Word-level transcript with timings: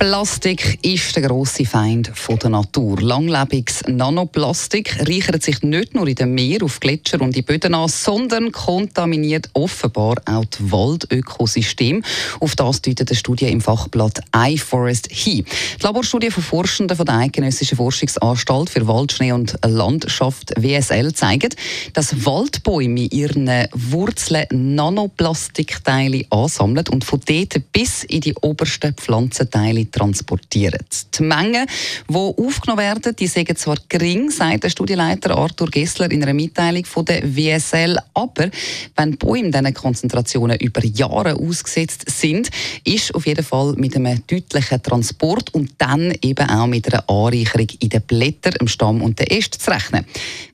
Plastik 0.00 0.78
ist 0.80 1.14
der 1.14 1.24
grosse 1.24 1.66
Feind 1.66 2.10
der 2.42 2.48
Natur. 2.48 2.98
Langlebiges 3.02 3.82
Nanoplastik 3.86 4.98
reichert 5.06 5.42
sich 5.42 5.62
nicht 5.62 5.94
nur 5.94 6.08
in 6.08 6.14
den 6.14 6.32
Meer, 6.32 6.62
auf 6.62 6.80
Gletscher 6.80 7.20
und 7.20 7.36
in 7.36 7.44
Böden 7.44 7.74
an, 7.74 7.86
sondern 7.86 8.50
kontaminiert 8.50 9.50
offenbar 9.52 10.16
auch 10.24 10.46
das 10.46 10.72
Waldökosystem. 10.72 12.02
Auf 12.40 12.56
das 12.56 12.80
deutet 12.80 13.10
eine 13.10 13.16
Studie 13.18 13.48
im 13.48 13.60
Fachblatt 13.60 14.20
iForest 14.34 15.08
hin. 15.12 15.44
Die 15.78 15.82
Laborstudie 15.82 16.30
von 16.30 16.44
Forschenden 16.44 16.96
von 16.96 17.04
der 17.04 17.16
Eidgenössischen 17.16 17.76
Forschungsanstalt 17.76 18.70
für 18.70 18.88
Wald, 18.88 19.12
Schnee 19.12 19.32
und 19.32 19.58
Landschaft 19.66 20.54
WSL 20.56 21.12
zeigt, 21.12 21.56
dass 21.92 22.24
Waldbäume 22.24 23.00
ihren 23.00 23.50
Wurzeln 23.74 24.46
Nanoplastikteile 24.74 26.24
ansammeln 26.30 26.86
und 26.90 27.04
von 27.04 27.20
dort 27.20 27.72
bis 27.72 28.02
in 28.04 28.22
die 28.22 28.34
obersten 28.40 28.94
Pflanzenteile 28.94 29.89
transportieren. 29.90 30.80
Die 31.18 31.22
Mengen, 31.22 31.66
die 32.08 32.14
aufgenommen 32.14 32.78
werden, 32.78 33.14
die 33.16 33.26
sind 33.26 33.58
zwar 33.58 33.76
gering, 33.88 34.30
sagt 34.30 34.64
der 34.64 34.70
Studienleiter 34.70 35.36
Arthur 35.36 35.68
Gessler 35.68 36.10
in 36.10 36.22
einer 36.22 36.34
Mitteilung 36.34 36.84
von 36.84 37.04
der 37.04 37.22
WSL, 37.24 37.98
aber 38.14 38.50
wenn 38.96 39.16
Bäume 39.16 39.50
diesen 39.50 39.74
Konzentrationen 39.74 40.58
über 40.58 40.84
Jahre 40.84 41.34
ausgesetzt 41.34 42.04
sind, 42.08 42.50
ist 42.84 43.14
auf 43.14 43.26
jeden 43.26 43.44
Fall 43.44 43.74
mit 43.76 43.96
einem 43.96 44.22
deutlichen 44.26 44.82
Transport 44.82 45.52
und 45.54 45.72
dann 45.78 46.12
eben 46.22 46.48
auch 46.48 46.66
mit 46.66 46.92
einer 46.92 47.08
Anreicherung 47.08 47.68
in 47.80 47.88
den 47.88 48.02
Blättern, 48.02 48.54
im 48.60 48.68
Stamm 48.68 49.02
und 49.02 49.18
den 49.18 49.26
Ästen 49.26 49.60
zu 49.60 49.70
rechnen. 49.70 50.04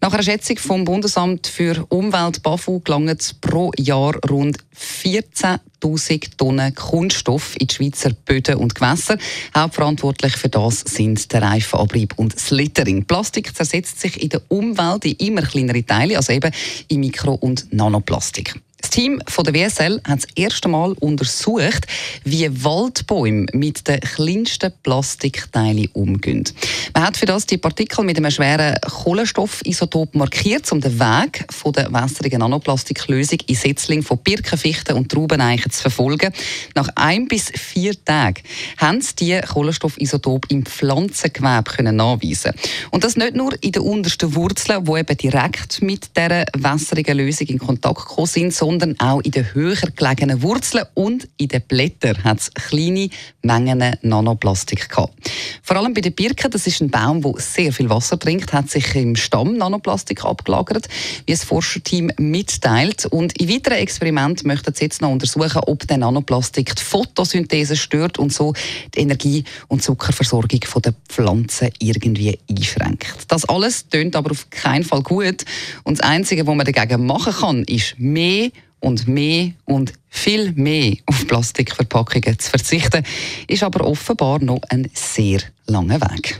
Nach 0.00 0.12
einer 0.12 0.22
Schätzung 0.22 0.58
vom 0.58 0.84
Bundesamt 0.84 1.46
für 1.46 1.84
Umwelt 1.88 2.42
BAFU 2.42 2.80
gelangen 2.80 3.18
pro 3.40 3.72
Jahr 3.78 4.14
rund 4.28 4.58
14.000 5.04 6.36
Tonnen 6.38 6.74
Kunststoff 6.74 7.54
in 7.60 7.66
die 7.66 7.74
Schweizer 7.74 8.10
Böden 8.24 8.56
und 8.56 8.74
Gewässer. 8.74 9.18
Hauptverantwortlich 9.54 10.36
für 10.36 10.48
das 10.48 10.80
sind 10.80 11.30
der 11.32 11.42
Reifenabrieb 11.42 12.14
und 12.16 12.34
das 12.34 12.50
Littering. 12.50 13.04
Plastik 13.04 13.54
zersetzt 13.54 14.00
sich 14.00 14.20
in 14.22 14.30
der 14.30 14.40
Umwelt 14.48 15.04
in 15.04 15.28
immer 15.28 15.42
kleinere 15.42 15.84
Teile, 15.84 16.16
also 16.16 16.32
eben 16.32 16.50
in 16.88 17.00
Mikro- 17.00 17.34
und 17.34 17.72
Nanoplastik. 17.72 18.54
Das 18.84 18.90
Team 18.90 19.22
von 19.26 19.44
der 19.44 19.54
WSL 19.54 19.98
hat 20.06 20.24
das 20.24 20.28
erste 20.36 20.68
Mal 20.68 20.92
untersucht, 21.00 21.86
wie 22.24 22.46
Waldbäume 22.62 23.46
mit 23.54 23.88
den 23.88 23.98
kleinsten 23.98 24.74
Plastikteilen 24.82 25.88
umgehen. 25.94 26.44
Man 26.92 27.04
hat 27.04 27.16
für 27.16 27.24
das 27.24 27.46
die 27.46 27.56
Partikel 27.56 28.04
mit 28.04 28.18
einem 28.18 28.30
schweren 28.30 28.76
Kohlenstoffisotop 28.82 30.14
markiert, 30.14 30.70
um 30.70 30.82
den 30.82 31.00
Weg 31.00 31.46
von 31.50 31.72
der 31.72 31.90
wässrigen 31.94 32.40
Nanoplastiklösung 32.40 33.38
in 33.46 33.54
Setzling 33.54 34.02
von 34.02 34.18
Birkenfichten 34.18 34.96
und 34.96 35.10
Traubeneichen 35.10 35.72
zu 35.72 35.80
verfolgen. 35.80 36.34
Nach 36.74 36.90
ein 36.94 37.26
bis 37.26 37.52
vier 37.56 37.94
Tagen 38.04 38.42
haben 38.76 39.00
sie 39.00 39.16
die 39.16 39.40
Kohlenstoffisotop 39.40 40.44
im 40.50 40.66
Pflanzengewebe 40.66 41.70
können 41.74 41.96
nachweisen. 41.96 42.52
Und 42.90 43.02
das 43.02 43.16
nicht 43.16 43.34
nur 43.34 43.54
in 43.62 43.72
den 43.72 43.82
untersten 43.82 44.34
Wurzeln, 44.34 44.86
wo 44.86 44.98
eben 44.98 45.16
direkt 45.16 45.80
mit 45.80 46.14
der 46.16 46.44
wässrigen 46.54 47.16
Lösung 47.16 47.46
in 47.46 47.58
Kontakt 47.58 48.08
gekommen 48.08 48.26
sind, 48.26 48.52
sondern 48.80 48.98
auch 48.98 49.20
in 49.20 49.30
den 49.30 49.54
höher 49.54 49.76
gelegenen 49.94 50.42
Wurzeln 50.42 50.84
und 50.94 51.28
in 51.36 51.48
den 51.48 51.62
Blättern 51.62 52.24
hat 52.24 52.40
es 52.40 52.52
kleine 52.52 53.08
Mengen 53.42 53.96
Nanoplastik 54.02 54.88
gehabt. 54.88 55.30
Vor 55.62 55.76
allem 55.76 55.94
bei 55.94 56.00
den 56.00 56.12
Birken, 56.12 56.50
das 56.50 56.66
ist 56.66 56.80
ein 56.80 56.90
Baum, 56.90 57.22
der 57.22 57.34
sehr 57.38 57.72
viel 57.72 57.88
Wasser 57.88 58.18
trinkt, 58.18 58.52
hat 58.52 58.70
sich 58.70 58.94
im 58.96 59.14
Stamm 59.14 59.56
Nanoplastik 59.56 60.24
abgelagert, 60.24 60.88
wie 61.26 61.32
das 61.32 61.44
Forscherteam 61.44 62.10
mitteilt. 62.18 63.06
Und 63.06 63.38
in 63.40 63.48
weiteren 63.48 63.78
Experimenten 63.78 64.48
möchten 64.48 64.74
sie 64.74 64.84
jetzt 64.84 65.00
noch 65.00 65.10
untersuchen, 65.10 65.60
ob 65.66 65.86
der 65.86 65.98
Nanoplastik 65.98 66.74
die 66.74 66.82
Photosynthese 66.82 67.76
stört 67.76 68.18
und 68.18 68.32
so 68.32 68.54
die 68.94 69.00
Energie- 69.00 69.44
und 69.68 69.84
Zuckerversorgung 69.84 70.60
der 70.84 70.94
Pflanzen 71.08 71.70
irgendwie 71.78 72.38
einschränkt. 72.50 73.14
Das 73.28 73.44
alles 73.44 73.88
tönt 73.88 74.16
aber 74.16 74.32
auf 74.32 74.50
keinen 74.50 74.84
Fall 74.84 75.02
gut. 75.02 75.44
Und 75.84 76.00
das 76.00 76.08
Einzige, 76.08 76.46
was 76.46 76.54
man 76.56 76.66
dagegen 76.66 77.06
machen 77.06 77.32
kann, 77.32 77.64
ist 77.64 77.94
mehr 77.98 78.50
und 78.84 79.08
mehr 79.08 79.52
und 79.64 79.94
viel 80.10 80.52
mehr 80.52 80.94
auf 81.06 81.26
Plastikverpackungen 81.26 82.38
zu 82.38 82.50
verzichten, 82.50 83.02
ist 83.48 83.62
aber 83.62 83.86
offenbar 83.86 84.38
noch 84.42 84.60
ein 84.68 84.88
sehr 84.92 85.40
langer 85.66 86.00
Weg. 86.00 86.38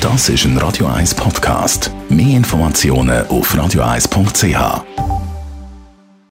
Das 0.00 0.28
ist 0.30 0.44
ein 0.44 0.56
Radio 0.56 0.86
1 0.86 1.14
Podcast. 1.14 1.90
Mehr 2.08 2.36
Informationen 2.36 3.26
auf 3.26 3.54
radio1.ch. 3.54 5.09